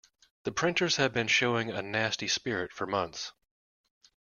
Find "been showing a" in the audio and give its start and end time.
1.13-1.83